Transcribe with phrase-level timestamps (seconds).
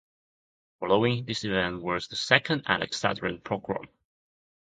[0.79, 3.87] Following this event was the second Alexandrian pogrom.